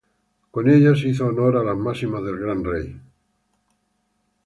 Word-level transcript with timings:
Con 0.49 0.67
ellos 0.67 1.05
hizo 1.05 1.27
honor 1.27 1.57
a 1.57 1.63
las 1.63 1.77
máximas 1.77 2.23
del 2.23 2.39
gran 2.39 2.63
rey. 2.63 2.99